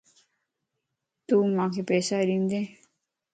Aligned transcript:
تو 1.27 1.35
مانک 1.55 1.75
پيسا 1.89 2.17
ڏيندين 2.27 2.65